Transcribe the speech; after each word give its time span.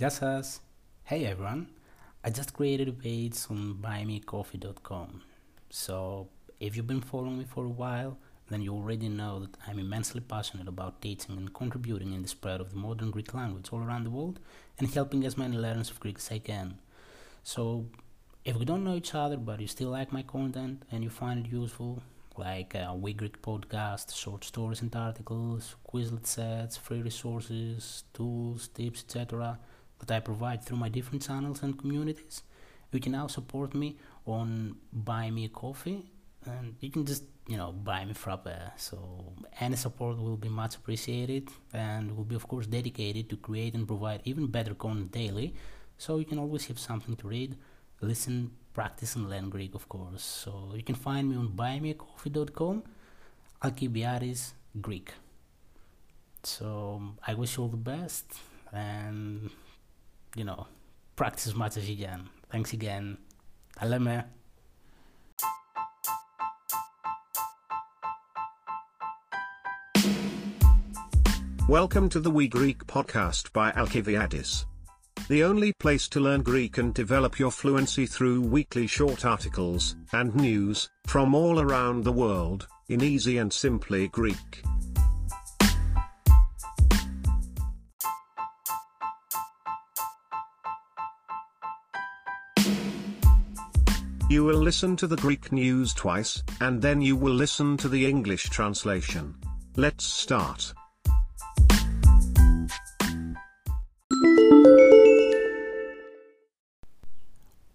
Just 0.00 0.22
us. 0.22 0.60
Hey 1.04 1.26
everyone, 1.26 1.68
I 2.24 2.30
just 2.30 2.54
created 2.54 2.88
a 2.88 2.92
page 2.92 3.36
on 3.50 3.74
buymecoffee.com. 3.82 5.20
So 5.68 6.28
if 6.58 6.74
you've 6.74 6.86
been 6.86 7.02
following 7.02 7.36
me 7.36 7.44
for 7.44 7.66
a 7.66 7.68
while, 7.68 8.16
then 8.48 8.62
you 8.62 8.72
already 8.72 9.10
know 9.10 9.40
that 9.40 9.58
I'm 9.68 9.78
immensely 9.78 10.22
passionate 10.22 10.68
about 10.68 11.02
teaching 11.02 11.36
and 11.36 11.52
contributing 11.52 12.14
in 12.14 12.22
the 12.22 12.28
spread 12.28 12.62
of 12.62 12.70
the 12.70 12.76
modern 12.76 13.10
Greek 13.10 13.34
language 13.34 13.68
all 13.72 13.80
around 13.80 14.04
the 14.04 14.10
world 14.10 14.40
and 14.78 14.88
helping 14.88 15.26
as 15.26 15.36
many 15.36 15.58
learners 15.58 15.90
of 15.90 16.00
Greek 16.00 16.16
as 16.16 16.30
I 16.32 16.38
can. 16.38 16.78
So 17.42 17.84
if 18.42 18.56
we 18.56 18.64
don't 18.64 18.84
know 18.84 18.96
each 18.96 19.14
other 19.14 19.36
but 19.36 19.60
you 19.60 19.66
still 19.66 19.90
like 19.90 20.14
my 20.14 20.22
content 20.22 20.82
and 20.90 21.04
you 21.04 21.10
find 21.10 21.44
it 21.44 21.52
useful, 21.52 22.02
like 22.38 22.74
uh, 22.74 22.94
We 22.96 23.12
Greek 23.12 23.42
podcast, 23.42 24.16
short 24.16 24.44
stories 24.44 24.80
and 24.80 24.96
articles, 24.96 25.76
Quizlet 25.86 26.24
sets, 26.24 26.78
free 26.78 27.02
resources, 27.02 28.04
tools, 28.14 28.68
tips, 28.68 29.02
etc., 29.02 29.58
that 30.00 30.10
I 30.10 30.20
provide 30.20 30.64
through 30.64 30.78
my 30.78 30.88
different 30.88 31.22
channels 31.22 31.62
and 31.62 31.78
communities. 31.78 32.42
You 32.92 33.00
can 33.00 33.12
now 33.12 33.28
support 33.28 33.74
me 33.74 33.96
on 34.26 34.76
Buy 34.92 35.30
Me 35.30 35.44
a 35.44 35.48
Coffee, 35.48 36.10
and 36.44 36.74
you 36.80 36.90
can 36.90 37.04
just 37.06 37.24
you 37.46 37.56
know 37.56 37.72
buy 37.72 38.04
me 38.04 38.14
frappe. 38.14 38.46
Uh, 38.46 38.76
so 38.76 39.32
any 39.60 39.76
support 39.76 40.18
will 40.18 40.36
be 40.36 40.48
much 40.48 40.76
appreciated, 40.76 41.48
and 41.72 42.16
will 42.16 42.24
be 42.24 42.34
of 42.34 42.48
course 42.48 42.66
dedicated 42.66 43.28
to 43.30 43.36
create 43.36 43.74
and 43.74 43.86
provide 43.86 44.20
even 44.24 44.46
better 44.46 44.74
content 44.74 45.12
daily. 45.12 45.54
So 45.98 46.18
you 46.18 46.24
can 46.24 46.38
always 46.38 46.66
have 46.66 46.78
something 46.78 47.14
to 47.16 47.28
read, 47.28 47.56
listen, 48.00 48.52
practice, 48.72 49.14
and 49.16 49.28
learn 49.28 49.50
Greek, 49.50 49.74
of 49.74 49.88
course. 49.88 50.22
So 50.22 50.72
you 50.74 50.82
can 50.82 50.94
find 50.94 51.28
me 51.28 51.36
on 51.36 51.48
buymeacoffee.com. 51.50 52.82
Alkibiadis 53.62 54.52
Greek. 54.80 55.12
So 56.42 56.94
um, 56.96 57.18
I 57.26 57.34
wish 57.34 57.56
you 57.56 57.64
all 57.64 57.68
the 57.68 57.76
best 57.76 58.24
and 58.72 59.50
you 60.34 60.44
know, 60.44 60.66
practice 61.16 61.46
as 61.46 61.54
much 61.54 61.76
as 61.76 61.88
you 61.88 61.96
can. 61.96 62.28
Thanks 62.50 62.72
again. 62.72 63.18
Aleme. 63.80 64.24
Welcome 71.68 72.08
to 72.08 72.20
the 72.20 72.30
We 72.30 72.48
Greek 72.48 72.84
podcast 72.86 73.52
by 73.52 73.70
Alkiviadis. 73.72 74.64
The 75.28 75.44
only 75.44 75.72
place 75.74 76.08
to 76.08 76.18
learn 76.18 76.42
Greek 76.42 76.78
and 76.78 76.92
develop 76.92 77.38
your 77.38 77.52
fluency 77.52 78.06
through 78.06 78.40
weekly 78.40 78.88
short 78.88 79.24
articles 79.24 79.94
and 80.12 80.34
news 80.34 80.90
from 81.06 81.34
all 81.34 81.60
around 81.60 82.02
the 82.02 82.12
world 82.12 82.66
in 82.88 83.04
easy 83.04 83.38
and 83.38 83.52
simply 83.52 84.08
Greek. 84.08 84.64
You 94.36 94.44
will 94.44 94.62
listen 94.62 94.94
to 94.94 95.08
the 95.08 95.16
Greek 95.16 95.50
news 95.50 95.92
twice, 95.92 96.32
and 96.60 96.80
then 96.80 97.00
you 97.00 97.16
will 97.16 97.34
listen 97.34 97.76
to 97.82 97.88
the 97.88 98.02
English 98.06 98.44
translation. 98.48 99.24
Let's 99.76 100.04
start. 100.04 100.72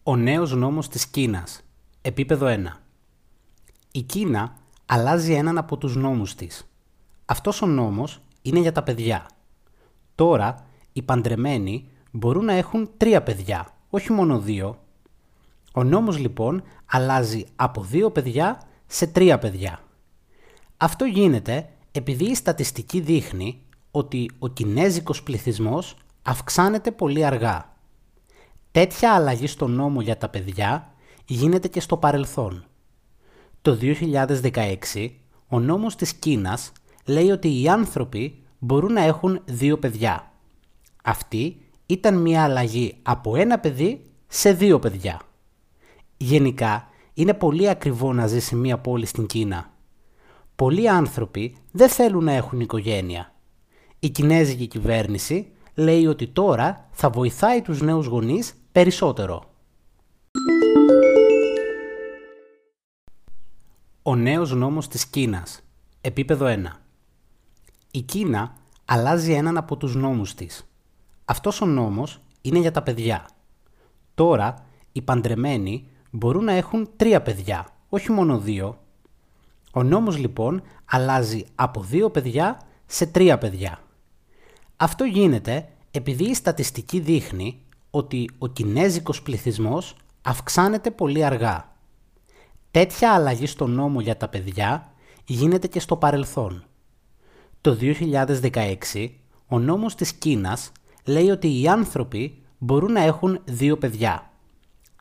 Ο 0.03 0.15
νέος 0.15 0.55
νόμος 0.55 0.87
της 0.87 1.07
Κίνας. 1.07 1.61
Επίπεδο 2.01 2.45
1. 2.45 2.81
Η 3.91 4.01
Κίνα 4.01 4.57
αλλάζει 4.85 5.33
έναν 5.33 5.57
από 5.57 5.77
τους 5.77 5.95
νόμους 5.95 6.35
της. 6.35 6.69
Αυτός 7.25 7.61
ο 7.61 7.65
νόμος 7.65 8.21
είναι 8.41 8.59
για 8.59 8.71
τα 8.71 8.83
παιδιά. 8.83 9.29
Τώρα, 10.15 10.65
οι 10.93 11.01
παντρεμένοι 11.01 11.89
μπορούν 12.11 12.45
να 12.45 12.53
έχουν 12.53 12.89
τρία 12.97 13.23
παιδιά, 13.23 13.73
όχι 13.89 14.11
μόνο 14.11 14.39
δύο. 14.39 14.79
Ο 15.75 15.83
νόμος 15.83 16.17
λοιπόν 16.17 16.63
αλλάζει 16.85 17.45
από 17.55 17.81
δύο 17.81 18.11
παιδιά 18.11 18.61
σε 18.85 19.07
τρία 19.07 19.39
παιδιά. 19.39 19.79
Αυτό 20.77 21.05
γίνεται 21.05 21.69
επειδή 21.91 22.25
η 22.25 22.35
στατιστική 22.35 22.99
δείχνει 22.99 23.61
ότι 23.91 24.29
ο 24.39 24.47
κινέζικος 24.47 25.23
πληθυσμός 25.23 25.95
αυξάνεται 26.21 26.91
πολύ 26.91 27.25
αργά. 27.25 27.73
Τέτοια 28.71 29.13
αλλαγή 29.13 29.47
στο 29.47 29.67
νόμο 29.67 30.01
για 30.01 30.17
τα 30.17 30.29
παιδιά 30.29 30.93
γίνεται 31.25 31.67
και 31.67 31.79
στο 31.79 31.97
παρελθόν. 31.97 32.65
Το 33.61 33.77
2016 33.81 35.09
ο 35.47 35.59
νόμος 35.59 35.95
της 35.95 36.13
Κίνας 36.13 36.71
λέει 37.05 37.29
ότι 37.29 37.61
οι 37.61 37.69
άνθρωποι 37.69 38.43
μπορούν 38.59 38.93
να 38.93 39.01
έχουν 39.01 39.41
δύο 39.45 39.77
παιδιά. 39.77 40.31
Αυτή 41.03 41.57
ήταν 41.85 42.21
μια 42.21 42.43
αλλαγή 42.43 42.97
από 43.01 43.35
ένα 43.35 43.59
παιδί 43.59 44.05
σε 44.27 44.53
δύο 44.53 44.79
παιδιά. 44.79 45.19
Γενικά, 46.17 46.87
είναι 47.13 47.33
πολύ 47.33 47.69
ακριβό 47.69 48.13
να 48.13 48.27
ζεις 48.27 48.45
σε 48.45 48.55
μια 48.55 48.77
πόλη 48.77 49.05
στην 49.05 49.25
Κίνα. 49.25 49.73
Πολλοί 50.55 50.89
άνθρωποι 50.89 51.55
δεν 51.71 51.89
θέλουν 51.89 52.23
να 52.23 52.31
έχουν 52.31 52.59
οικογένεια. 52.59 53.33
Η 53.99 54.09
κινέζικη 54.09 54.67
κυβέρνηση 54.67 55.51
λέει 55.75 56.05
ότι 56.05 56.27
τώρα 56.27 56.87
θα 56.91 57.09
βοηθάει 57.09 57.61
τους 57.61 57.81
νέους 57.81 58.05
γονείς 58.05 58.53
περισσότερο. 58.71 59.43
Ο 64.03 64.15
νέος 64.15 64.51
νόμος 64.53 64.87
της 64.87 65.05
Κίνας. 65.05 65.61
Επίπεδο 66.01 66.45
1. 66.45 66.81
Η 67.91 68.01
Κίνα 68.01 68.55
αλλάζει 68.85 69.31
έναν 69.31 69.57
από 69.57 69.77
τους 69.77 69.95
νόμους 69.95 70.33
της. 70.33 70.69
Αυτός 71.25 71.61
ο 71.61 71.65
νόμος 71.65 72.19
είναι 72.41 72.59
για 72.59 72.71
τα 72.71 72.81
παιδιά. 72.81 73.29
Τώρα, 74.13 74.65
οι 74.91 75.01
παντρεμένοι 75.01 75.87
μπορούν 76.15 76.43
να 76.43 76.51
έχουν 76.51 76.89
τρία 76.95 77.21
παιδιά, 77.21 77.67
όχι 77.89 78.11
μόνο 78.11 78.37
δύο. 78.37 78.79
Ο 79.73 79.83
νόμος 79.83 80.17
λοιπόν 80.17 80.61
αλλάζει 80.85 81.45
από 81.55 81.81
δύο 81.81 82.09
παιδιά 82.09 82.61
σε 82.85 83.05
τρία 83.05 83.37
παιδιά. 83.37 83.79
Αυτό 84.75 85.03
γίνεται 85.03 85.67
επειδή 85.91 86.23
η 86.23 86.33
στατιστική 86.33 86.99
δείχνει 86.99 87.61
ότι 87.89 88.29
ο 88.37 88.47
κινέζικος 88.47 89.21
πληθυσμός 89.21 89.95
αυξάνεται 90.21 90.91
πολύ 90.91 91.23
αργά. 91.25 91.75
Τέτοια 92.71 93.13
αλλαγή 93.13 93.45
στο 93.45 93.67
νόμο 93.67 94.01
για 94.01 94.17
τα 94.17 94.27
παιδιά 94.27 94.93
γίνεται 95.25 95.67
και 95.67 95.79
στο 95.79 95.95
παρελθόν. 95.95 96.63
Το 97.61 97.77
2016 97.81 99.09
ο 99.47 99.59
νόμος 99.59 99.95
της 99.95 100.13
Κίνας 100.13 100.71
λέει 101.05 101.29
ότι 101.29 101.61
οι 101.61 101.67
άνθρωποι 101.67 102.43
μπορούν 102.57 102.91
να 102.91 103.01
έχουν 103.01 103.39
δύο 103.45 103.77
παιδιά. 103.77 104.31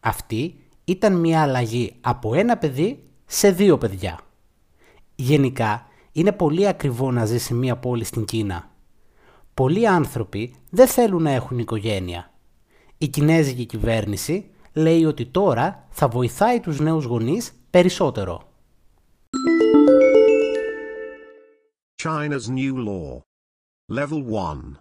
Αυτοί 0.02 0.63
ήταν 0.84 1.20
μια 1.20 1.42
αλλαγή 1.42 1.96
από 2.00 2.34
ένα 2.34 2.56
παιδί 2.58 3.08
σε 3.26 3.50
δύο 3.50 3.78
παιδιά. 3.78 4.20
Γενικά, 5.14 5.86
είναι 6.12 6.32
πολύ 6.32 6.68
ακριβό 6.68 7.10
να 7.10 7.24
ζεις 7.24 7.42
σε 7.42 7.54
μια 7.54 7.76
πόλη 7.76 8.04
στην 8.04 8.24
Κίνα. 8.24 8.70
Πολλοί 9.54 9.88
άνθρωποι 9.88 10.54
δεν 10.70 10.86
θέλουν 10.86 11.22
να 11.22 11.30
έχουν 11.30 11.58
οικογένεια. 11.58 12.32
Η 12.98 13.08
κινέζικη 13.08 13.64
κυβέρνηση 13.64 14.50
λέει 14.72 15.04
ότι 15.04 15.26
τώρα 15.26 15.86
θα 15.90 16.08
βοηθάει 16.08 16.60
τους 16.60 16.80
νέους 16.80 17.04
γονείς 17.04 17.52
περισσότερο. 17.70 18.48
China's 22.02 22.48
new 22.48 22.74
law. 22.76 23.22
Level 23.88 24.22
1. 24.22 24.78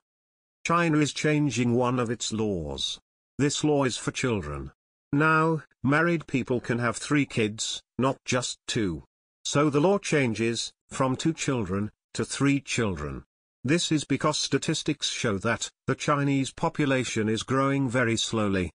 China 0.64 0.98
is 1.00 1.14
changing 1.14 1.76
one 1.76 2.00
of 2.00 2.10
its 2.10 2.32
laws. 2.32 3.00
This 3.38 3.64
law 3.64 3.84
is 3.84 3.98
for 3.98 4.12
children. 4.12 4.72
Now, 5.12 5.62
married 5.84 6.26
people 6.28 6.60
can 6.60 6.80
have 6.80 6.98
three 6.98 7.26
kids, 7.26 7.84
not 7.98 8.18
just 8.26 8.60
two. 8.68 9.04
So 9.44 9.70
the 9.70 9.82
law 9.82 9.98
changes, 9.98 10.72
from 10.90 11.16
two 11.16 11.34
children, 11.34 11.92
to 12.14 12.24
three 12.24 12.62
children. 12.62 13.24
This 13.64 13.92
is 13.92 14.04
because 14.04 14.40
statistics 14.40 15.10
show 15.10 15.38
that, 15.40 15.70
the 15.88 15.96
Chinese 15.96 16.52
population 16.52 17.30
is 17.30 17.44
growing 17.44 17.90
very 17.90 18.18
slowly. 18.18 18.72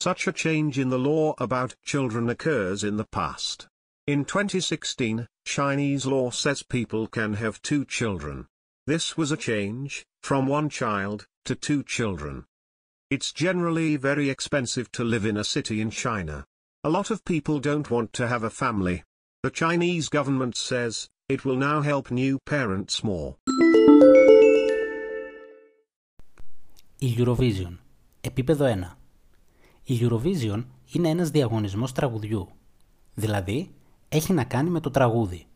Such 0.00 0.26
a 0.26 0.32
change 0.32 0.78
in 0.78 0.90
the 0.90 0.98
law 0.98 1.34
about 1.38 1.74
children 1.82 2.30
occurs 2.30 2.84
in 2.84 2.96
the 2.96 3.06
past. 3.06 3.66
In 4.06 4.24
2016, 4.24 5.26
Chinese 5.44 6.06
law 6.06 6.30
says 6.30 6.62
people 6.62 7.06
can 7.06 7.34
have 7.34 7.60
two 7.62 7.84
children. 7.84 8.46
This 8.86 9.16
was 9.16 9.32
a 9.32 9.36
change, 9.36 10.06
from 10.22 10.46
one 10.46 10.70
child, 10.70 11.26
to 11.44 11.54
two 11.54 11.82
children. 11.82 12.46
It's 13.10 13.32
generally 13.32 13.96
very 13.96 14.28
expensive 14.28 14.92
to 14.92 15.02
live 15.02 15.24
in 15.24 15.38
a 15.38 15.42
city 15.42 15.80
in 15.80 15.90
China. 15.90 16.44
A 16.82 16.90
lot 16.90 17.10
of 17.10 17.24
people 17.24 17.58
don't 17.58 17.90
want 17.90 18.12
to 18.12 18.28
have 18.28 18.42
a 18.42 18.50
family. 18.50 19.02
The 19.40 19.50
Chinese 19.50 20.08
government 20.10 20.54
says, 20.56 21.06
it 21.26 21.42
will 21.46 21.56
now 21.56 21.80
help 21.80 22.10
new 22.10 22.36
parents 22.50 23.02
more. 23.02 23.34
Η 26.98 27.14
Eurovision. 27.18 27.78
Επίπεδο 28.20 28.64
1. 28.64 28.96
Η 29.84 29.98
Eurovision 30.02 30.64
είναι 30.92 31.08
ένας 31.08 31.30
διαγωνισμός 31.30 31.92
τραγουδιού. 31.92 32.48
Δηλαδή, 33.14 33.74
έχει 34.08 34.32
να 34.32 34.44
κάνει 34.44 34.70
με 34.70 34.80
το 34.80 34.90
τραγούδι. 34.90 35.46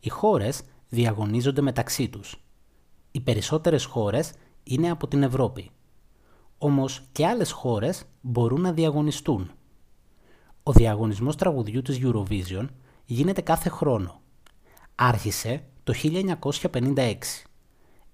Οι 0.00 0.08
χώρες 0.08 0.62
διαγωνίζονται 0.88 1.60
μεταξύ 1.60 2.08
τους. 2.08 2.36
Οι 3.10 3.20
περισσότερες 3.20 3.84
χώρες 3.84 4.32
είναι 4.62 4.90
από 4.90 5.08
την 5.08 5.22
Ευρώπη. 5.22 5.70
Όμως 6.64 7.02
και 7.12 7.26
άλλες 7.26 7.50
χώρες 7.50 8.04
μπορούν 8.20 8.60
να 8.60 8.72
διαγωνιστούν. 8.72 9.50
Ο 10.62 10.72
διαγωνισμός 10.72 11.36
τραγουδιού 11.36 11.82
της 11.82 12.00
Eurovision 12.02 12.66
γίνεται 13.04 13.40
κάθε 13.40 13.68
χρόνο. 13.68 14.20
Άρχισε 14.94 15.64
το 15.84 15.92
1956. 15.92 17.44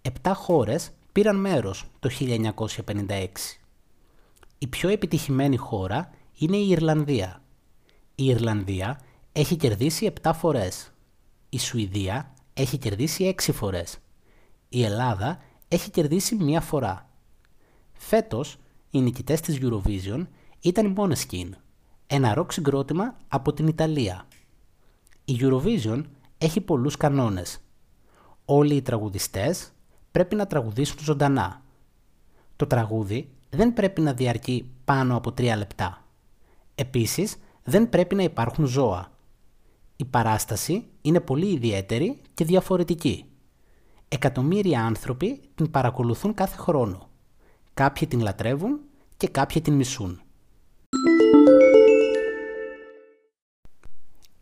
Επτά 0.02 0.34
χώρες 0.34 0.90
πήραν 1.12 1.36
μέρος 1.36 1.84
το 1.98 2.08
1956. 2.10 3.60
Η 4.58 4.66
πιο 4.66 4.88
επιτυχημένη 4.88 5.56
χώρα 5.56 6.10
είναι 6.38 6.56
η 6.56 6.68
Ιρλανδία. 6.68 7.42
Η 8.14 8.24
Ιρλανδία 8.24 9.00
έχει 9.32 9.56
κερδίσει 9.56 10.12
7 10.22 10.30
φορές. 10.34 10.92
Η 11.48 11.58
Σουηδία 11.58 12.34
έχει 12.54 12.78
κερδίσει 12.78 13.24
6 13.24 13.52
φορές. 13.52 13.98
Η 14.68 14.84
Ελλάδα 14.84 15.38
έχει 15.68 15.90
κερδίσει 15.90 16.34
μία 16.34 16.60
φορά. 16.60 17.07
Φέτος, 17.98 18.56
οι 18.90 19.00
νικητές 19.00 19.40
της 19.40 19.58
Eurovision 19.62 20.26
ήταν 20.60 20.86
οι 20.86 20.94
Måneskin, 20.96 21.48
ένα 22.06 22.34
ροκ 22.34 22.52
συγκρότημα 22.52 23.16
από 23.28 23.52
την 23.52 23.66
Ιταλία. 23.66 24.26
Η 25.24 25.38
Eurovision 25.40 26.02
έχει 26.38 26.60
πολλούς 26.60 26.96
κανόνες. 26.96 27.58
Όλοι 28.44 28.74
οι 28.74 28.82
τραγουδιστές 28.82 29.72
πρέπει 30.10 30.34
να 30.34 30.46
τραγουδήσουν 30.46 30.98
ζωντανά. 31.00 31.62
Το 32.56 32.66
τραγούδι 32.66 33.28
δεν 33.50 33.72
πρέπει 33.72 34.00
να 34.00 34.12
διαρκεί 34.12 34.70
πάνω 34.84 35.16
από 35.16 35.30
3 35.30 35.54
λεπτά. 35.56 36.04
Επίσης, 36.74 37.36
δεν 37.62 37.88
πρέπει 37.88 38.14
να 38.14 38.22
υπάρχουν 38.22 38.66
ζώα. 38.66 39.12
Η 39.96 40.04
παράσταση 40.04 40.86
είναι 41.02 41.20
πολύ 41.20 41.46
ιδιαίτερη 41.52 42.20
και 42.34 42.44
διαφορετική. 42.44 43.24
Εκατομμύρια 44.08 44.84
άνθρωποι 44.84 45.40
την 45.54 45.70
παρακολουθούν 45.70 46.34
κάθε 46.34 46.56
χρόνο. 46.56 47.07
Κάποιοι 47.78 48.08
την 48.08 48.20
λατρεύουν 48.20 48.80
και 49.16 49.28
κάποιοι 49.28 49.62
την 49.62 49.74
μισούν. 49.74 50.20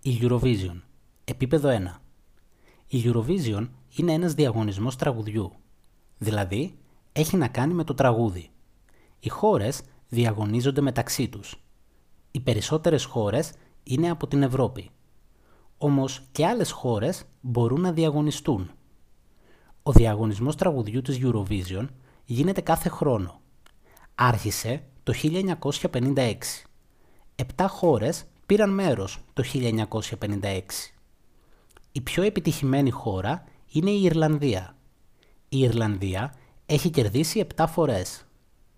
Η 0.03 0.19
Eurovision. 0.21 0.81
Επίπεδο 1.25 1.69
1. 1.69 2.00
Η 2.87 3.03
Eurovision 3.05 3.69
είναι 3.97 4.12
ένας 4.12 4.35
διαγωνισμός 4.35 4.97
τραγουδιού. 4.97 5.53
Δηλαδή, 6.19 6.79
έχει 7.12 7.37
να 7.37 7.49
κάνει 7.49 7.75
με 7.75 7.85
το 7.85 7.94
τραγούδι. 7.94 8.50
Οι 9.21 9.29
χώρες 9.29 9.83
διαγωνίζονται 10.09 10.81
μεταξύ 10.81 11.29
τους. 11.29 11.65
Οι 12.31 12.41
περισσότερες 12.41 13.05
χώρες 13.05 13.53
είναι 13.83 14.11
από 14.11 14.27
την 14.27 14.43
Ευρώπη. 14.43 14.91
Όμως 15.79 16.23
και 16.33 16.47
άλλες 16.47 16.71
χώρες 16.71 17.25
μπορούν 17.41 17.81
να 17.81 17.93
διαγωνιστούν. 17.93 18.71
Ο 19.83 19.93
διαγωνισμός 19.93 20.56
τραγουδιού 20.56 21.03
της 21.03 21.19
Eurovision 21.23 21.87
γίνεται 22.26 22.61
κάθε 22.61 22.88
χρόνο. 22.88 23.40
Άρχισε 24.14 24.82
το 25.02 25.12
1956. 25.12 26.34
Επτά 27.34 27.69
χώρες 27.69 28.25
πήραν 28.46 28.70
μέρος 28.70 29.19
το 29.32 29.43
1956. 29.52 30.61
Η 31.93 32.00
πιο 32.00 32.23
επιτυχημένη 32.23 32.90
χώρα 32.90 33.44
είναι 33.73 33.90
η 33.90 34.02
Ιρλανδία. 34.02 34.76
Η 35.49 35.58
Ιρλανδία 35.58 36.34
έχει 36.67 36.90
κερδίσει 36.90 37.46
7 37.56 37.64
φορές. 37.69 38.25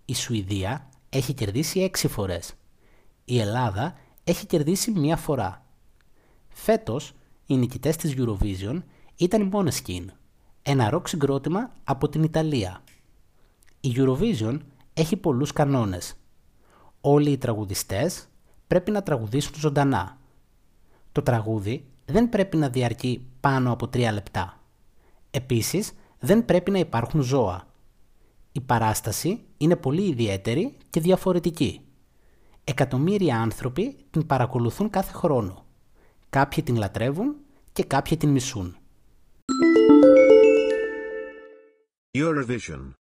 Η 0.05 0.15
Σουηδία 0.15 0.89
έχει 1.09 1.35
κερδίσει 1.35 1.81
6 1.81 2.09
φορές. 2.09 2.55
Η 3.25 3.41
Ελλάδα 3.41 3.97
έχει 4.25 4.47
κερδίσει 4.47 4.91
μία 4.91 5.17
φορά. 5.17 5.67
Φέτος, 6.49 7.13
οι 7.47 7.57
νικητές 7.57 7.97
της 7.97 8.15
Eurovision 8.17 8.83
ήταν 9.17 9.43
οι 9.43 9.51
Måneskin, 9.53 10.05
ένα 10.63 10.91
ροκ 10.91 11.09
συγκρότημα 11.09 11.73
από 11.85 12.09
την 12.09 12.23
Ιταλία. 12.23 12.83
Η 13.81 13.95
Eurovision 13.97 14.59
έχει 14.95 15.17
πολλούς 15.17 15.53
κανόνες. 15.53 16.15
Όλοι 17.01 17.31
οι 17.31 17.39
τραγουδιστές 17.39 18.29
πρέπει 18.67 18.91
να 18.91 19.03
τραγουδήσουν 19.03 19.55
ζωντανά. 19.57 20.19
Το 21.13 21.23
τραγούδι 21.23 21.87
δεν 22.05 22.29
πρέπει 22.29 22.57
να 22.57 22.69
διαρκεί 22.69 23.27
πάνω 23.41 23.73
από 23.73 23.87
3 23.87 24.13
λεπτά. 24.13 24.61
Επίσης, 25.31 25.93
δεν 26.19 26.45
πρέπει 26.45 26.71
να 26.71 26.79
υπάρχουν 26.79 27.21
ζώα. 27.21 27.67
Η 28.53 28.61
παράσταση 28.61 29.41
είναι 29.57 29.77
πολύ 29.77 30.09
ιδιαίτερη 30.09 30.77
και 30.91 31.01
διαφορετική. 31.01 31.81
Εκατομμύρια 32.65 33.41
άνθρωποι 33.41 33.97
την 34.11 34.27
παρακολουθούν 34.27 34.91
κάθε 34.91 35.13
χρόνο. 35.13 35.65
Κάποιοι 36.31 36.63
την 36.63 36.77
λατρεύουν 36.77 37.37
και 37.73 37.85
κάποιοι 37.85 38.17
την 38.17 38.29
μισούν. 38.29 38.77
Eurovision. 42.19 42.98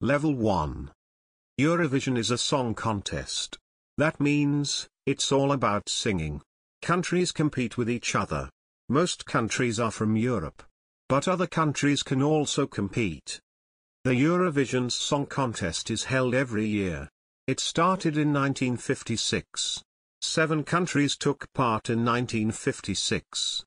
Level 0.00 0.32
1. 0.32 0.92
Eurovision 1.60 2.16
is 2.16 2.30
a 2.30 2.38
song 2.38 2.72
contest. 2.72 3.58
That 3.96 4.20
means, 4.20 4.86
it's 5.06 5.32
all 5.32 5.50
about 5.50 5.88
singing. 5.88 6.40
Countries 6.82 7.32
compete 7.32 7.76
with 7.76 7.90
each 7.90 8.14
other. 8.14 8.48
Most 8.88 9.26
countries 9.26 9.80
are 9.80 9.90
from 9.90 10.14
Europe. 10.14 10.62
But 11.08 11.26
other 11.26 11.48
countries 11.48 12.04
can 12.04 12.22
also 12.22 12.64
compete. 12.64 13.40
The 14.04 14.12
Eurovision 14.12 14.92
Song 14.92 15.26
Contest 15.26 15.90
is 15.90 16.04
held 16.04 16.32
every 16.32 16.68
year. 16.68 17.08
It 17.48 17.58
started 17.58 18.16
in 18.16 18.32
1956. 18.32 19.82
Seven 20.22 20.62
countries 20.62 21.16
took 21.16 21.52
part 21.54 21.90
in 21.90 22.04
1956. 22.04 23.64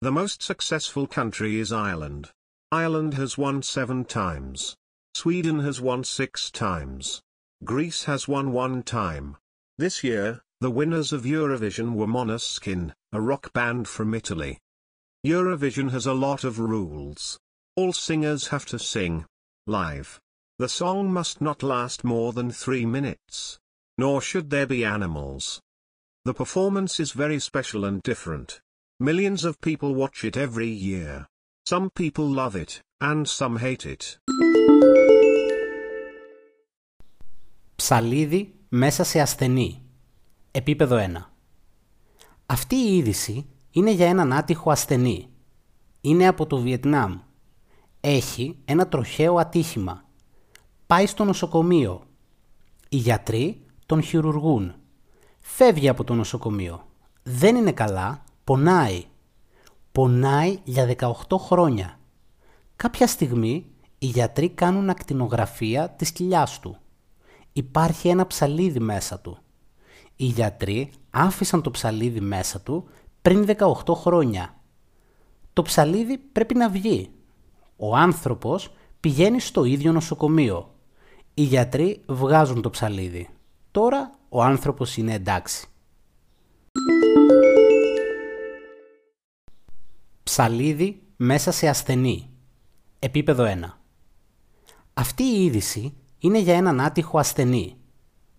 The 0.00 0.10
most 0.10 0.42
successful 0.42 1.06
country 1.06 1.60
is 1.60 1.72
Ireland. 1.72 2.32
Ireland 2.72 3.14
has 3.14 3.38
won 3.38 3.62
seven 3.62 4.04
times. 4.04 4.74
Sweden 5.14 5.60
has 5.60 5.80
won 5.80 6.04
six 6.04 6.50
times. 6.50 7.22
Greece 7.64 8.04
has 8.04 8.26
won 8.26 8.52
one 8.52 8.82
time. 8.82 9.36
This 9.76 10.02
year, 10.02 10.40
the 10.60 10.70
winners 10.70 11.12
of 11.12 11.22
Eurovision 11.22 11.94
were 11.94 12.06
Måneskin, 12.06 12.92
a 13.12 13.20
rock 13.20 13.52
band 13.52 13.88
from 13.88 14.14
Italy. 14.14 14.58
Eurovision 15.26 15.90
has 15.90 16.06
a 16.06 16.14
lot 16.14 16.44
of 16.44 16.58
rules. 16.58 17.38
All 17.76 17.92
singers 17.92 18.48
have 18.48 18.64
to 18.66 18.78
sing 18.78 19.26
live. 19.66 20.20
The 20.58 20.68
song 20.68 21.12
must 21.12 21.40
not 21.40 21.62
last 21.62 22.04
more 22.04 22.32
than 22.32 22.50
three 22.50 22.86
minutes. 22.86 23.58
Nor 23.98 24.20
should 24.20 24.50
there 24.50 24.66
be 24.66 24.84
animals. 24.84 25.60
The 26.24 26.34
performance 26.34 27.00
is 27.00 27.12
very 27.12 27.38
special 27.38 27.84
and 27.84 28.02
different. 28.02 28.60
Millions 28.98 29.44
of 29.44 29.60
people 29.60 29.94
watch 29.94 30.24
it 30.24 30.36
every 30.36 30.68
year. 30.68 31.26
Some 31.66 31.90
people 31.90 32.28
love 32.28 32.56
it, 32.56 32.82
and 33.00 33.26
some 33.28 33.56
hate 33.56 33.86
it. 33.86 34.18
Ψαλίδι 37.74 38.54
μέσα 38.68 39.04
σε 39.04 39.20
ασθενή. 39.20 39.82
Επίπεδο 40.50 40.96
1. 40.96 41.00
Αυτή 42.46 42.74
η 42.74 42.96
είδηση 42.96 43.46
είναι 43.70 43.90
για 43.90 44.08
έναν 44.08 44.32
άτυχο 44.32 44.70
ασθενή. 44.70 45.28
Είναι 46.00 46.26
από 46.26 46.46
το 46.46 46.58
Βιετνάμ. 46.58 47.18
Έχει 48.00 48.58
ένα 48.64 48.88
τροχαίο 48.88 49.36
ατύχημα. 49.36 50.04
Πάει 50.86 51.06
στο 51.06 51.24
νοσοκομείο. 51.24 52.06
Οι 52.88 52.96
γιατροί 52.96 53.64
τον 53.86 54.02
χειρουργούν. 54.02 54.74
Φεύγει 55.40 55.88
από 55.88 56.04
το 56.04 56.14
νοσοκομείο. 56.14 56.86
Δεν 57.22 57.56
είναι 57.56 57.72
καλά, 57.72 58.24
πονάει. 58.44 59.04
Πονάει 59.92 60.58
για 60.64 60.96
18 61.28 61.38
χρόνια. 61.38 61.98
Κάποια 62.76 63.06
στιγμή 63.06 63.66
οι 64.02 64.06
γιατροί 64.06 64.48
κάνουν 64.48 64.90
ακτινογραφία 64.90 65.90
της 65.90 66.12
κοιλιάς 66.12 66.60
του. 66.60 66.76
Υπάρχει 67.52 68.08
ένα 68.08 68.26
ψαλίδι 68.26 68.80
μέσα 68.80 69.20
του. 69.20 69.38
Οι 70.16 70.24
γιατροί 70.24 70.90
άφησαν 71.10 71.62
το 71.62 71.70
ψαλίδι 71.70 72.20
μέσα 72.20 72.60
του 72.60 72.88
πριν 73.22 73.46
18 73.84 73.94
χρόνια. 73.94 74.54
Το 75.52 75.62
ψαλίδι 75.62 76.18
πρέπει 76.18 76.54
να 76.54 76.68
βγει. 76.68 77.10
Ο 77.76 77.96
άνθρωπος 77.96 78.72
πηγαίνει 79.00 79.40
στο 79.40 79.64
ίδιο 79.64 79.92
νοσοκομείο. 79.92 80.74
Οι 81.34 81.42
γιατροί 81.42 82.02
βγάζουν 82.06 82.62
το 82.62 82.70
ψαλίδι. 82.70 83.28
Τώρα 83.70 84.18
ο 84.28 84.42
άνθρωπος 84.42 84.96
είναι 84.96 85.14
εντάξει. 85.14 85.66
Ψαλίδι 90.22 91.02
μέσα 91.16 91.52
σε 91.52 91.68
ασθενή. 91.68 92.30
Επίπεδο 92.98 93.44
1. 93.44 93.79
Αυτή 95.00 95.22
η 95.22 95.44
είδηση 95.44 95.94
είναι 96.18 96.38
για 96.38 96.56
έναν 96.56 96.80
άτυχο 96.80 97.18
ασθενή. 97.18 97.76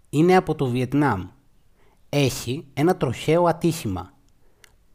Είναι 0.09 0.35
από 0.35 0.55
το 0.55 0.67
Βιετνάμ. 0.67 1.27
Έχει 2.09 2.67
ένα 2.73 2.97
τροχαίο 2.97 3.45
ατύχημα. 3.45 4.13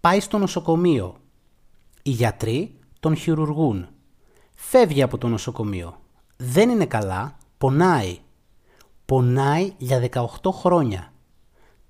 Πάει 0.01 0.21
στο 0.21 0.39
νοσοκομείο. 0.39 1.17
Οι 2.03 2.11
γιατροί 2.11 2.79
τον 3.01 3.17
χειρουργούν. 3.17 3.89
Φεύγει 4.55 5.03
από 5.03 5.19
το 5.19 5.29
νοσοκομείο. 5.29 6.01
Δεν 6.37 6.69
είναι 6.69 6.87
καλά, 6.87 7.37
πονάει. 7.59 8.19
Πονάει 9.05 9.73
για 9.79 10.09
18 10.43 10.51
χρόνια. 10.53 11.13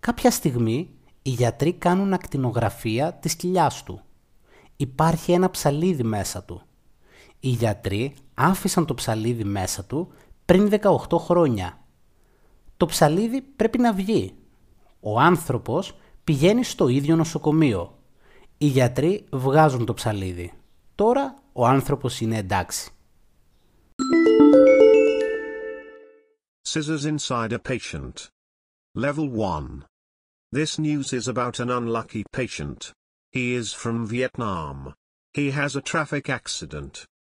Κάποια 0.01 0.31
στιγμή 0.31 0.91
οι 1.23 1.31
γιατροί 1.31 1.73
κάνουν 1.73 2.13
ακτινογραφία 2.13 3.13
της 3.13 3.37
κοιλιάς 3.37 3.83
του. 3.83 4.01
Υπάρχει 4.77 5.33
ένα 5.33 5.51
ψαλίδι 5.51 6.03
μέσα 6.03 6.43
του. 6.43 6.63
Οι 7.41 7.49
γιατροί 7.49 8.15
άφησαν 8.35 8.87
το 8.87 8.95
ψαλίδι 8.95 9.45
μέσα 9.45 9.85
του 9.85 10.13
πριν 10.45 10.71
18 10.83 11.19
χρόνια. 11.19 11.81
το 12.77 12.87
ψαλίδι 12.87 13.41
πρέπει 13.41 13.79
να 13.79 13.93
βγει. 13.93 14.35
Ο 15.01 15.21
άνθρωπος 15.21 15.97
πηγαίνει 16.25 16.65
στο 16.65 16.89
ίδιο 16.89 17.17
νοσοκομείο. 17.17 17.99
Οι 18.59 18.67
γιατροί 18.67 19.27
βγάζουν 19.33 19.85
το 19.85 19.95
ψαλίδι. 19.95 20.53
Τώρα 20.95 21.43
ο 21.53 21.67
άνθρωπος 21.67 22.21
είναι 22.21 22.37
εντάξει. 22.37 22.91
Scissors 26.69 27.05
inside 27.05 27.53
a 27.53 27.59
patient. 27.73 28.15
Level 29.05 29.29
1. 29.31 29.85
This 30.57 30.79
news 30.79 31.13
is 31.13 31.27
about 31.29 31.61
an 31.61 31.71
unlucky 31.71 32.23
patient. 32.39 32.91
He 33.37 33.55
is 33.61 33.73
from 33.83 34.07
Vietnam. 34.07 34.95
He 35.39 35.51
has 35.51 35.73
a 35.77 35.83
traffic 35.93 36.29
accident. 36.29 36.93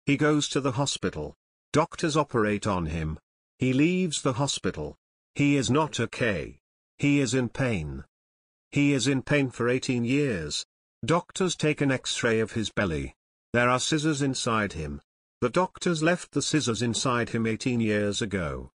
He 0.07 0.15
goes 0.15 0.47
to 0.49 0.61
the 0.61 0.71
hospital. 0.71 1.35
Doctors 1.73 2.15
operate 2.15 2.65
on 2.65 2.85
him. 2.85 3.19
He 3.59 3.73
leaves 3.73 4.21
the 4.21 4.31
hospital. 4.31 4.95
He 5.35 5.57
is 5.57 5.69
not 5.69 5.99
okay. 5.99 6.59
He 6.97 7.19
is 7.19 7.33
in 7.33 7.49
pain. 7.49 8.05
He 8.71 8.93
is 8.93 9.09
in 9.09 9.21
pain 9.21 9.49
for 9.49 9.67
18 9.67 10.05
years. 10.05 10.65
Doctors 11.05 11.57
take 11.57 11.81
an 11.81 11.91
x-ray 11.91 12.39
of 12.39 12.53
his 12.53 12.69
belly. 12.69 13.15
There 13.51 13.69
are 13.69 13.81
scissors 13.81 14.21
inside 14.21 14.71
him. 14.71 15.01
The 15.41 15.49
doctors 15.49 16.01
left 16.01 16.31
the 16.31 16.41
scissors 16.41 16.81
inside 16.81 17.31
him 17.31 17.45
18 17.45 17.81
years 17.81 18.21
ago. 18.21 18.71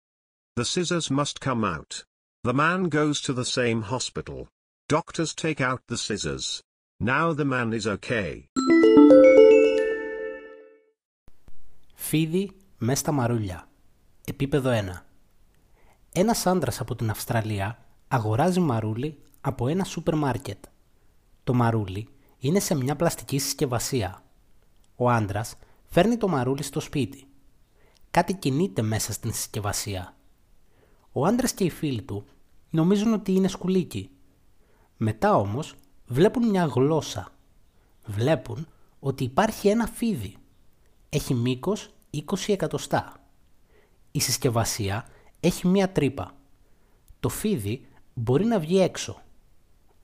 The 0.57 0.65
scissors 0.65 1.11
must 1.11 1.43
come 1.43 1.63
out. 1.63 2.05
The 2.43 2.55
man 2.55 2.85
goes 2.85 3.21
to 3.23 3.35
the 3.35 3.45
same 3.45 3.83
hospital. 3.83 4.49
Doctors 4.89 5.35
take 5.35 5.61
out 5.61 5.83
the 5.89 5.99
scissors. 5.99 6.63
Now 7.01 7.35
the 7.35 7.45
man 7.45 7.75
is 7.75 7.87
okay. 7.87 8.49
Φίδι 12.09 12.51
μες 12.79 12.99
στα 12.99 13.13
μαρούλια. 13.13 13.69
Επίπεδο 14.25 14.71
1. 14.71 15.03
Ένας 16.13 16.47
άντρας 16.47 16.81
από 16.81 16.95
την 16.95 17.11
Αυστραλία 17.11 17.85
αγοράζει 18.09 18.61
μαρούλι 18.61 19.19
από 19.41 19.69
ένα 19.69 19.85
σούπερ 19.85 20.15
μάρκετ. 20.15 20.65
Το 21.45 21.55
μαρούλι 21.55 22.09
είναι 22.39 22.61
σε 22.61 22.75
μια 22.75 22.97
πλαστική 22.97 23.39
συσκευασία. 23.39 24.23
Ο 24.97 25.11
άντρας 25.11 25.55
φέρνει 25.85 26.17
το 26.17 26.29
μαρούλι 26.29 26.63
στο 26.63 26.81
σπίτι. 26.81 27.27
Κάτι 28.11 28.35
κινείται 28.35 28.83
μέσα 28.83 29.13
στην 29.13 29.33
συσκευασία. 29.33 30.17
Ο 31.13 31.27
άντρας 31.27 31.53
και 31.53 31.65
οι 31.65 31.71
φίλοι 31.71 32.03
του 32.03 32.25
νομίζουν 32.71 33.13
ότι 33.13 33.33
είναι 33.33 33.49
σκουλίκι. 33.49 34.11
Μετά 34.97 35.37
όμως 35.37 35.75
βλέπουν 36.07 36.49
μια 36.49 36.65
γλώσσα. 36.65 37.33
Βλέπουν 38.07 38.67
ότι 38.99 39.25
υπάρχει 39.25 39.69
ένα 39.69 39.87
φίδι. 39.87 40.37
Έχει 41.09 41.35
μήκος 41.35 41.93
20 42.27 42.35
εκατοστά. 42.47 43.13
Η 44.11 44.21
συσκευασία 44.21 45.07
έχει 45.41 45.67
μία 45.69 45.93
τρύπα. 45.93 46.35
Το 47.21 47.29
φίδι 47.29 47.87
μπορεί 48.15 48.45
να 48.45 48.59
βγει 48.59 48.81
έξω. 48.81 49.23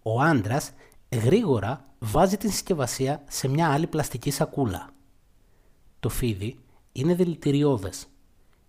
Ο 0.03 0.21
άντρας 0.21 0.73
γρήγορα 1.13 1.95
βάζει 1.99 2.37
την 2.37 2.51
συσκευασία 2.51 3.23
σε 3.29 3.49
μια 3.49 3.73
άλλη 3.73 3.87
πλαστική 3.87 4.31
σακούλα. 4.31 4.91
Το 6.01 6.09
φίδι 6.09 6.59
είναι 6.93 7.15
δηλητηριώδες. 7.15 8.07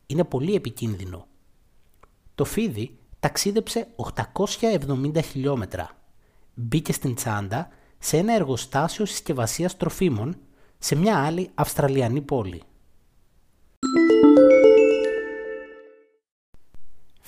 Είναι 0.06 0.24
πολύ 0.24 0.56
επικίνδυνο. 0.56 1.28
Το 2.36 2.46
φίδι 2.46 2.98
ταξίδεψε 3.20 3.88
870 4.60 5.24
χιλιόμετρα. 5.24 5.90
Μπήκε 6.54 6.94
στην 6.94 7.16
τσάντα 7.16 7.70
σε 8.00 8.18
ένα 8.18 8.34
εργοστάσιο 8.34 9.06
συσκευασίας 9.06 9.78
τροφίμων 9.78 10.38
σε 10.78 10.96
μια 10.96 11.18
άλλη 11.18 11.50
Αυστραλιανή 11.54 12.22
πόλη. 12.22 12.62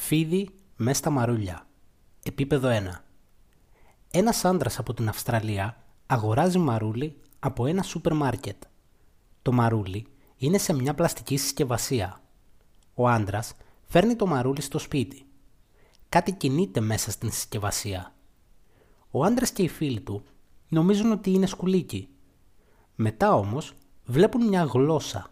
Φίδι 0.07 0.49
μες 0.75 0.97
στα 0.97 1.09
μαρούλια. 1.09 1.67
Επίπεδο 2.23 2.69
1. 2.69 3.01
Ένας 4.11 4.45
άντρας 4.45 4.79
από 4.79 4.93
την 4.93 5.07
Αυστραλία 5.09 5.83
αγοράζει 6.05 6.57
μαρούλι 6.57 7.17
από 7.39 7.65
ένα 7.65 7.83
σούπερ 7.83 8.13
μάρκετ. 8.13 8.63
Το 9.41 9.51
μαρούλι 9.51 10.07
είναι 10.37 10.57
σε 10.57 10.73
μια 10.73 10.93
πλαστική 10.93 11.37
συσκευασία. 11.37 12.21
Ο 12.93 13.07
άντρας 13.07 13.53
φέρνει 13.85 14.15
το 14.15 14.25
μαρούλι 14.25 14.61
στο 14.61 14.79
σπίτι. 14.79 15.25
Κάτι 16.09 16.31
κινείται 16.31 16.79
μέσα 16.79 17.11
στην 17.11 17.31
συσκευασία. 17.31 18.13
Ο 19.11 19.23
άντρας 19.23 19.51
και 19.51 19.63
οι 19.63 19.67
φίλοι 19.67 20.01
του 20.01 20.23
νομίζουν 20.69 21.11
ότι 21.11 21.31
είναι 21.31 21.45
σκουλίκι. 21.45 22.09
Μετά 22.95 23.33
όμως 23.33 23.73
βλέπουν 24.05 24.47
μια 24.47 24.63
γλώσσα. 24.63 25.29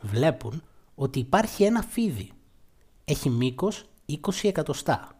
Βλέπουν 0.00 0.62
ότι 0.94 1.18
υπάρχει 1.18 1.64
ένα 1.64 1.82
φίδι. 1.82 2.30
Έχει 3.04 3.30
μήκος 3.30 3.84
20 4.08 4.16
εκατοστά. 4.42 5.18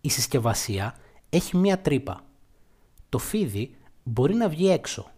Η 0.00 0.08
συσκευασία 0.08 0.94
έχει 1.28 1.56
μία 1.56 1.78
τρύπα. 1.80 2.24
Το 3.08 3.18
φίδι 3.18 3.76
μπορεί 4.02 4.34
να 4.34 4.48
βγει 4.48 4.70
έξω. 4.70 5.10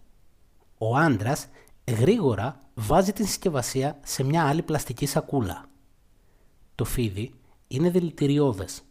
Ο 0.78 0.96
άντρας 0.96 1.48
γρήγορα 1.88 2.60
βάζει 2.74 3.12
την 3.12 3.26
συσκευασία 3.26 3.98
σε 4.04 4.22
μια 4.22 4.46
άλλη 4.46 4.62
πλαστική 4.62 5.06
σακούλα. 5.06 5.68
Το 6.74 6.84
φίδι 6.84 7.34
είναι 7.68 7.90
δηλητηριώδες. 7.90 8.82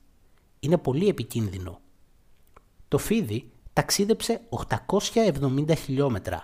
Είναι 0.60 0.78
πολύ 0.78 1.08
επικίνδυνο. 1.08 1.80
Το 2.88 2.98
φίδι 2.98 3.52
ταξίδεψε 3.74 4.42
870 5.14 5.76
χιλιόμετρα. 5.78 6.44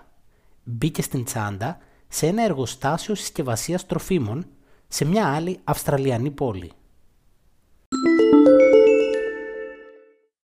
Μπήκε 0.63 1.01
στην 1.01 1.23
τσάντα 1.23 1.77
σε 2.07 2.27
ένα 2.27 2.43
εργοστάσιο 2.43 3.15
συσκευασίας 3.15 3.85
τροφίμων 3.85 4.45
σε 4.87 5.05
μια 5.05 5.27
άλλη 5.27 5.59
Αυστραλιανή 5.63 6.31
πόλη. 6.31 6.71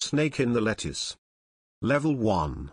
Snake 0.09 0.41
in 0.41 0.55
the 0.55 0.61
lettuce. 0.63 1.19
Level 1.83 2.17
1. 2.17 2.73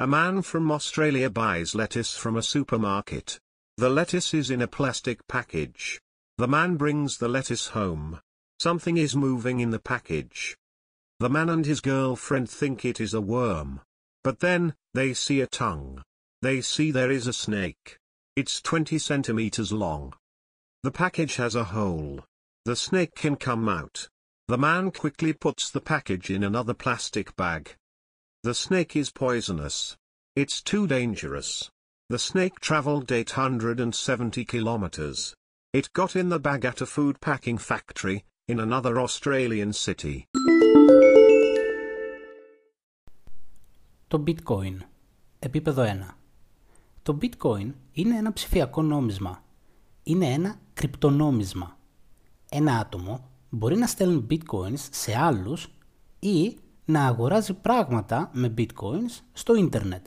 A 0.00 0.06
man 0.06 0.42
from 0.42 0.70
Australia 0.70 1.30
buys 1.30 1.74
lettuce 1.74 2.14
from 2.14 2.36
a 2.36 2.42
supermarket. 2.42 3.40
The 3.78 3.88
lettuce 3.88 4.34
is 4.34 4.50
in 4.50 4.60
a 4.60 4.68
plastic 4.68 5.26
package. 5.28 5.98
The 6.36 6.46
man 6.46 6.76
brings 6.76 7.16
the 7.16 7.26
lettuce 7.26 7.68
home. 7.68 8.20
Something 8.60 8.98
is 8.98 9.16
moving 9.16 9.60
in 9.60 9.70
the 9.70 9.78
package. 9.78 10.58
The 11.20 11.30
man 11.30 11.48
and 11.48 11.64
his 11.64 11.80
girlfriend 11.80 12.50
think 12.50 12.84
it 12.84 13.00
is 13.00 13.14
a 13.14 13.22
worm. 13.22 13.80
But 14.22 14.40
then, 14.40 14.74
they 14.92 15.14
see 15.14 15.40
a 15.40 15.46
tongue. 15.46 16.02
They 16.42 16.60
see 16.60 16.90
there 16.90 17.10
is 17.10 17.26
a 17.26 17.32
snake. 17.32 17.96
It's 18.36 18.60
20 18.60 18.98
centimeters 18.98 19.72
long. 19.72 20.12
The 20.82 20.90
package 20.90 21.36
has 21.36 21.54
a 21.54 21.64
hole. 21.64 22.26
The 22.66 22.76
snake 22.76 23.14
can 23.14 23.36
come 23.36 23.70
out. 23.70 24.10
The 24.47 24.57
man 24.57 24.91
quickly 24.91 25.33
puts 25.33 25.69
the 25.69 25.81
package 25.81 26.29
in 26.29 26.43
another 26.43 26.73
plastic 26.73 27.35
bag. 27.35 27.75
The 28.43 28.53
snake 28.53 28.95
is 28.95 29.09
poisonous. 29.09 29.95
It's 30.35 30.61
too 30.61 30.85
dangerous. 30.87 31.69
The 32.09 32.19
snake 32.19 32.59
traveled 32.59 33.11
870 33.11 34.45
kilometers. 34.45 35.33
It 35.73 35.93
got 35.93 36.15
in 36.15 36.29
the 36.29 36.39
bag 36.39 36.65
at 36.65 36.81
a 36.81 36.85
food 36.85 37.21
packing 37.21 37.57
factory, 37.57 38.25
in 38.47 38.59
another 38.59 38.99
Australian 38.99 39.71
city. 39.73 40.25
Το 44.07 44.23
bitcoin. 44.27 44.77
Επίπεδο 45.39 45.83
1. 45.83 46.15
Το 47.03 47.17
bitcoin 47.21 47.71
είναι 47.91 48.17
ένα 48.17 48.33
ψηφιακό 48.33 48.81
νόμισμα. 48.81 49.43
Είναι 50.03 50.25
ένα 50.25 50.59
κρυπτονόμισμα. 50.73 51.77
Ένα 52.49 52.77
άτομο 52.77 53.29
μπορεί 53.48 53.76
να 53.76 53.86
στέλνει 53.86 54.26
bitcoins 54.30 54.86
σε 54.90 55.18
άλλους 55.18 55.68
ή 56.18 56.56
να 56.84 57.06
αγοράζει 57.06 57.54
πράγματα 57.54 58.30
με 58.32 58.54
bitcoins 58.58 59.20
στο 59.32 59.54
ίντερνετ. 59.54 60.06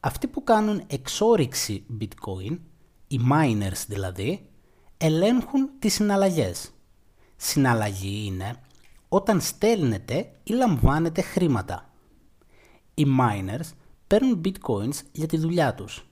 Αυτοί 0.00 0.26
που 0.26 0.44
κάνουν 0.44 0.82
εξόριξη 0.86 1.86
bitcoin, 2.00 2.58
οι 3.06 3.20
miners 3.32 3.84
δηλαδή, 3.88 4.48
ελέγχουν 4.96 5.70
τις 5.78 5.94
συναλλαγές. 5.94 6.70
Συναλλαγή 7.36 8.24
είναι 8.26 8.56
όταν 9.08 9.40
στέλνετε 9.40 10.32
ή 10.42 10.52
λαμβάνετε 10.52 11.20
χρήματα. 11.20 11.90
Οι 12.94 13.06
miners 13.20 13.70
παίρνουν 14.06 14.40
bitcoins 14.44 14.94
για 15.12 15.26
τη 15.26 15.36
δουλειά 15.36 15.74
τους. 15.74 16.06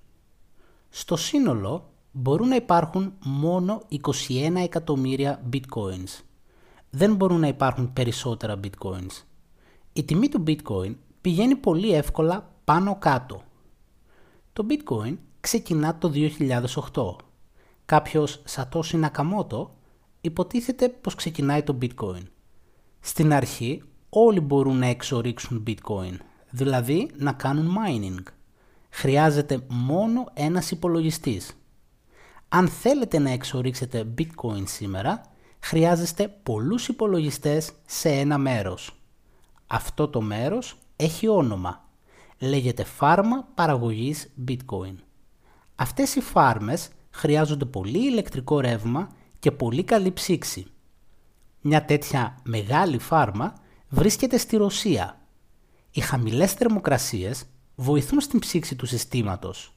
Στο 0.88 1.16
σύνολο 1.16 1.89
μπορούν 2.12 2.48
να 2.48 2.56
υπάρχουν 2.56 3.12
μόνο 3.24 3.82
21 4.28 4.54
εκατομμύρια 4.62 5.42
bitcoins. 5.52 6.20
Δεν 6.90 7.14
μπορούν 7.14 7.40
να 7.40 7.48
υπάρχουν 7.48 7.92
περισσότερα 7.92 8.60
bitcoins. 8.64 9.24
Η 9.92 10.04
τιμή 10.04 10.28
του 10.28 10.42
bitcoin 10.46 10.94
πηγαίνει 11.20 11.56
πολύ 11.56 11.92
εύκολα 11.92 12.54
πάνω 12.64 12.96
κάτω. 12.98 13.42
Το 14.52 14.66
bitcoin 14.70 15.16
ξεκινά 15.40 15.98
το 15.98 16.12
2008. 16.92 17.16
Κάποιος 17.84 18.42
Satoshi 18.48 19.04
Nakamoto 19.04 19.66
υποτίθεται 20.20 20.88
πως 20.88 21.14
ξεκινάει 21.14 21.62
το 21.62 21.78
bitcoin. 21.82 22.22
Στην 23.00 23.32
αρχή 23.32 23.82
όλοι 24.08 24.40
μπορούν 24.40 24.78
να 24.78 24.86
εξορίξουν 24.86 25.62
bitcoin, 25.66 26.16
δηλαδή 26.50 27.10
να 27.16 27.32
κάνουν 27.32 27.76
mining. 27.76 28.22
Χρειάζεται 28.90 29.66
μόνο 29.68 30.26
ένας 30.34 30.70
υπολογιστής. 30.70 31.59
Αν 32.52 32.68
θέλετε 32.68 33.18
να 33.18 33.30
εξορίξετε 33.30 34.14
bitcoin 34.18 34.62
σήμερα, 34.64 35.22
χρειάζεστε 35.60 36.28
πολλούς 36.28 36.88
υπολογιστές 36.88 37.72
σε 37.86 38.08
ένα 38.08 38.38
μέρος. 38.38 39.00
Αυτό 39.66 40.08
το 40.08 40.20
μέρος 40.20 40.76
έχει 40.96 41.28
όνομα. 41.28 41.88
Λέγεται 42.38 42.84
φάρμα 42.84 43.48
παραγωγής 43.54 44.30
bitcoin. 44.48 44.94
Αυτές 45.74 46.14
οι 46.14 46.20
φάρμες 46.20 46.88
χρειάζονται 47.10 47.64
πολύ 47.64 47.98
ηλεκτρικό 47.98 48.60
ρεύμα 48.60 49.08
και 49.38 49.50
πολύ 49.50 49.84
καλή 49.84 50.12
ψήξη. 50.12 50.66
Μια 51.60 51.84
τέτοια 51.84 52.38
μεγάλη 52.42 52.98
φάρμα 52.98 53.54
βρίσκεται 53.88 54.36
στη 54.36 54.56
Ρωσία. 54.56 55.20
Οι 55.90 56.00
χαμηλές 56.00 56.52
θερμοκρασίες 56.52 57.46
βοηθούν 57.74 58.20
στην 58.20 58.38
ψήξη 58.38 58.76
του 58.76 58.86
συστήματος. 58.86 59.74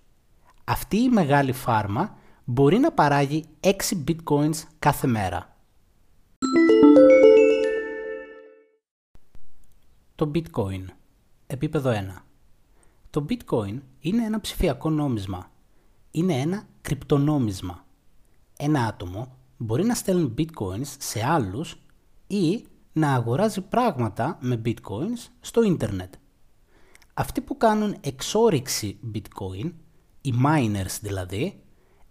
Αυτή 0.64 0.98
η 0.98 1.10
μεγάλη 1.10 1.52
φάρμα 1.52 2.18
μπορεί 2.46 2.78
να 2.78 2.92
παράγει 2.92 3.46
6 3.60 3.72
bitcoins 4.08 4.56
κάθε 4.80 5.08
μέρα. 5.08 5.58
Το 10.16 10.32
bitcoin. 10.36 10.86
Επίπεδο 11.48 11.92
1. 11.92 12.22
Το 13.10 13.26
bitcoin 13.30 13.80
είναι 14.00 14.26
ένα 14.26 14.40
ψηφιακό 14.42 14.90
νόμισμα. 14.90 15.52
Είναι 16.12 16.34
ένα 16.34 16.68
κρυπτονόμισμα. 16.82 17.86
Ένα 18.58 18.86
άτομο 18.86 19.38
μπορεί 19.58 19.84
να 19.84 19.96
στέλνει 19.96 20.34
bitcoins 20.38 20.96
σε 20.98 21.26
άλλους 21.26 21.76
ή 22.28 22.66
να 22.94 23.14
αγοράζει 23.14 23.62
πράγματα 23.62 24.38
με 24.42 24.62
bitcoins 24.66 25.30
στο 25.40 25.64
ίντερνετ. 25.64 26.14
Αυτοί 27.14 27.42
που 27.42 27.58
κάνουν 27.58 27.96
εξόριξη 28.02 29.00
bitcoin, 29.14 29.72
οι 30.22 30.34
miners 30.46 30.98
δηλαδή, 31.02 31.63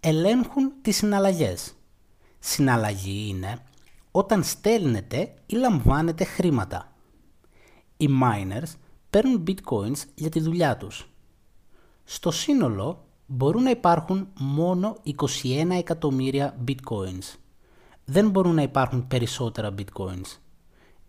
ελέγχουν 0.04 0.72
τις 0.82 0.96
συναλλαγές. 0.96 1.74
Συναλλαγή 2.38 3.26
είναι 3.28 3.58
όταν 4.10 4.42
στέλνετε 4.44 5.34
ή 5.46 5.54
λαμβάνετε 5.54 6.24
χρήματα. 6.24 6.92
Οι 7.96 8.08
miners 8.22 8.74
παίρνουν 9.10 9.44
bitcoins 9.46 10.02
για 10.14 10.28
τη 10.28 10.40
δουλειά 10.40 10.76
τους. 10.76 11.08
Στο 12.04 12.30
σύνολο 12.30 13.04
μπορούν 13.26 13.62
να 13.62 13.70
υπάρχουν 13.70 14.28
μόνο 14.38 14.96
21 15.42 15.70
εκατομμύρια 15.70 16.56
bitcoins. 16.68 17.34
Δεν 18.04 18.30
μπορούν 18.30 18.54
να 18.54 18.62
υπάρχουν 18.62 19.06
περισσότερα 19.06 19.74
bitcoins. 19.78 20.38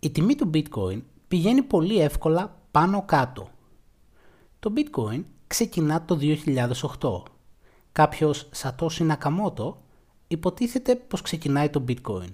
Η 0.00 0.10
τιμή 0.10 0.34
του 0.34 0.50
bitcoin 0.54 1.02
πηγαίνει 1.28 1.62
πολύ 1.62 2.00
εύκολα 2.00 2.60
πάνω 2.70 3.02
κάτω. 3.02 3.48
Το 4.58 4.72
bitcoin 4.76 5.24
ξεκινά 5.46 6.04
το 6.04 6.18
2008. 7.00 7.33
Κάποιος 7.94 8.48
Satoshi 8.56 9.10
Nakamoto 9.10 9.74
υποτίθεται 10.28 10.94
πως 10.94 11.22
ξεκινάει 11.22 11.68
το 11.70 11.84
bitcoin. 11.88 12.28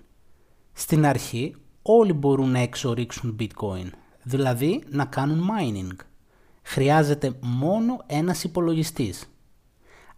Στην 0.73 1.07
αρχή 1.07 1.57
όλοι 1.83 2.13
μπορούν 2.13 2.51
να 2.51 2.59
εξορίξουν 2.59 3.37
bitcoin, 3.41 3.91
δηλαδή 4.23 4.83
να 4.89 5.05
κάνουν 5.05 5.49
mining. 5.51 5.97
Χρειάζεται 6.63 7.39
μόνο 7.41 8.03
ένας 8.07 8.45
υπολογιστής. 8.45 9.27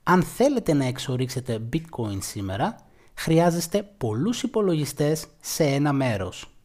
Αν 0.03 0.23
θέλετε 0.23 0.73
να 0.73 0.85
εξορίξετε 0.85 1.69
bitcoin 1.73 2.19
σήμερα, 2.19 2.77
χρειάζεστε 3.15 3.83
πολλούς 3.83 4.43
υπολογιστές 4.43 5.27
σε 5.41 5.65
ένα 5.65 5.93
μέρος. 5.93 6.57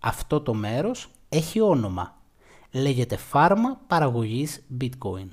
Αυτό 0.00 0.40
το 0.40 0.54
μέρος 0.54 1.10
έχει 1.28 1.60
όνομα. 1.60 2.22
Λέγεται 2.70 3.16
φάρμα 3.16 3.80
παραγωγής 3.86 4.66
bitcoin. 4.80 5.28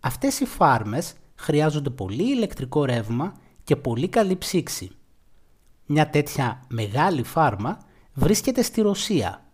Αυτές 0.00 0.40
οι 0.40 0.44
φάρμες 0.44 1.14
χρειάζονται 1.42 1.90
πολύ 1.90 2.22
ηλεκτρικό 2.22 2.84
ρεύμα 2.84 3.32
και 3.64 3.76
πολύ 3.76 4.08
καλή 4.08 4.36
ψήξη. 4.36 4.90
Μια 5.86 6.10
τέτοια 6.10 6.64
μεγάλη 6.68 7.22
φάρμα 7.22 7.84
βρίσκεται 8.14 8.62
στη 8.62 8.80
Ρωσία. 8.80 9.44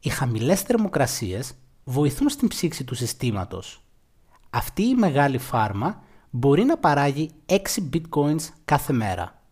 Οι 0.00 0.08
χαμηλές 0.08 0.60
θερμοκρασίες 0.60 1.54
βοηθούν 1.84 2.28
στην 2.28 2.48
ψήξη 2.48 2.84
του 2.84 2.94
συστήματος. 2.94 3.80
Αυτή 4.50 4.82
η 4.82 4.94
μεγάλη 4.94 5.38
φάρμα 5.38 6.02
μπορεί 6.30 6.64
να 6.64 6.78
παράγει 6.78 7.30
6 7.46 7.56
bitcoins 7.92 8.42
κάθε 8.64 8.92
μέρα. 8.92 9.42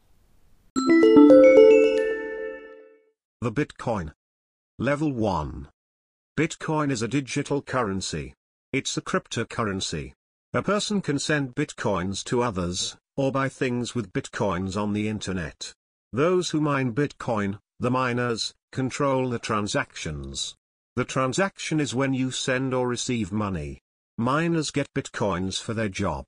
The 3.45 3.53
Bitcoin. 3.61 4.07
Level 4.79 5.11
1. 5.13 5.69
Bitcoin 6.41 6.91
is 6.91 7.03
a 7.03 7.09
digital 7.09 7.61
currency. 7.75 8.27
It's 8.73 8.97
a 8.97 9.03
cryptocurrency. 9.11 10.05
A 10.55 10.63
person 10.63 11.01
can 11.01 11.19
send 11.19 11.57
bitcoins 11.57 12.23
to 12.27 12.41
others, 12.41 12.97
or 13.17 13.33
buy 13.33 13.49
things 13.49 13.97
with 13.97 14.13
bitcoins 14.13 14.81
on 14.81 14.93
the 14.93 15.09
internet. 15.09 15.73
Those 16.13 16.51
who 16.51 16.61
mine 16.61 16.95
bitcoin, 16.95 17.59
the 17.81 17.91
miners, 17.91 18.55
control 18.71 19.29
the 19.31 19.41
transactions. 19.41 20.55
The 20.95 21.05
transaction 21.05 21.81
is 21.81 21.93
when 21.93 22.15
you 22.15 22.31
send 22.31 22.73
or 22.73 22.87
receive 22.87 23.33
money. 23.33 23.81
Miners 24.17 24.71
get 24.71 24.87
bitcoins 24.95 25.61
for 25.61 25.75
their 25.75 25.89
job. 25.89 26.25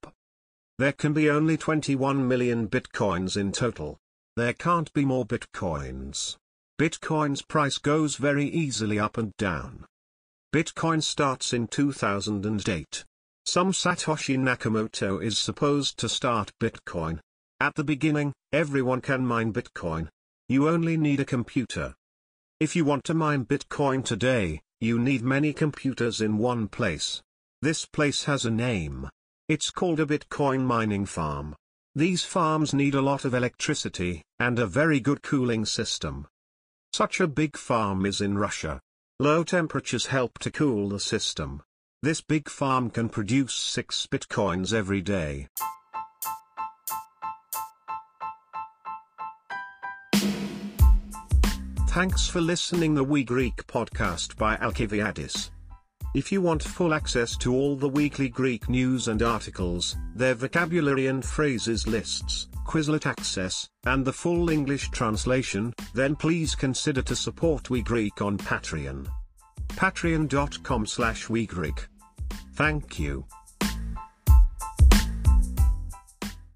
There 0.77 0.91
can 0.91 1.13
be 1.13 1.31
only 1.31 1.57
21 1.57 2.27
million 2.27 2.67
bitcoins 2.67 3.37
in 3.37 3.53
total. 3.53 3.97
There 4.35 4.55
can't 4.55 4.93
be 4.93 5.05
more 5.05 5.25
bitcoins. 5.25 6.37
Bitcoin's 6.81 7.43
price 7.43 7.79
goes 7.79 8.17
very 8.17 8.47
easily 8.47 8.99
up 8.99 9.19
and 9.19 9.37
down. 9.37 9.87
Bitcoin 10.53 11.01
starts 11.01 11.53
in 11.53 11.69
2008. 11.69 13.05
Some 13.49 13.71
Satoshi 13.71 14.37
Nakamoto 14.37 15.23
is 15.23 15.39
supposed 15.39 15.99
to 15.99 16.09
start 16.09 16.51
Bitcoin. 16.61 17.21
At 17.61 17.77
the 17.77 17.85
beginning, 17.85 18.33
everyone 18.53 19.01
can 19.01 19.25
mine 19.25 19.53
Bitcoin. 19.53 20.09
You 20.49 20.69
only 20.69 20.97
need 20.97 21.21
a 21.21 21.25
computer. 21.25 21.95
If 22.59 22.75
you 22.75 22.85
want 22.85 23.05
to 23.05 23.15
mine 23.15 23.45
Bitcoin 23.45 24.05
today, 24.05 24.63
you 24.81 24.99
need 24.99 25.23
many 25.23 25.53
computers 25.53 26.21
in 26.21 26.39
one 26.39 26.67
place. 26.67 27.23
This 27.63 27.87
place 27.87 28.25
has 28.25 28.45
a 28.45 28.51
name. 28.51 29.09
It's 29.49 29.71
called 29.71 30.01
a 30.01 30.07
Bitcoin 30.07 30.65
mining 30.65 31.07
farm. 31.07 31.55
These 31.95 32.25
farms 32.25 32.75
need 32.75 32.97
a 32.97 33.01
lot 33.01 33.25
of 33.25 33.33
electricity, 33.33 34.23
and 34.41 34.59
a 34.59 34.67
very 34.67 34.99
good 34.99 35.23
cooling 35.23 35.67
system. 35.67 36.27
Such 36.93 37.21
a 37.21 37.29
big 37.29 37.57
farm 37.57 38.07
is 38.07 38.21
in 38.21 38.39
Russia. 38.39 38.81
Low 39.21 39.45
temperatures 39.45 40.07
help 40.07 40.41
to 40.41 40.51
cool 40.51 40.89
the 40.89 40.99
system. 40.99 41.63
This 42.03 42.21
big 42.21 42.51
farm 42.51 42.91
can 42.91 43.09
produce 43.09 43.55
6 43.55 44.09
bitcoins 44.13 44.75
every 44.75 45.01
day. 45.01 45.49
Thanks 51.89 52.29
for 52.29 52.43
listening 52.43 52.95
the 52.95 53.03
We 53.03 53.25
Greek 53.25 53.67
podcast 53.67 54.37
by 54.37 54.57
Alkiviadis. 54.57 55.51
If 56.15 56.31
you 56.31 56.43
want 56.43 56.63
full 56.63 56.93
access 56.93 57.35
to 57.39 57.55
all 57.55 57.77
the 57.77 57.89
weekly 57.89 58.29
Greek 58.29 58.69
news 58.69 59.09
and 59.09 59.23
articles, 59.23 59.97
their 60.15 60.35
vocabulary 60.35 61.07
and 61.07 61.25
phrases 61.25 61.87
lists, 61.87 62.49
Quizlet 62.67 63.07
access, 63.07 63.71
and 63.87 64.05
the 64.05 64.13
full 64.13 64.51
English 64.51 64.91
translation, 64.91 65.73
then 65.95 66.15
please 66.15 66.55
consider 66.55 67.01
to 67.01 67.17
support 67.17 67.71
We 67.71 67.81
Greek 67.81 68.21
on 68.21 68.37
Patreon. 68.37 69.09
Patreon.com 69.77 70.87
slash. 70.87 71.29
Thank 72.55 72.99
you. 72.99 73.25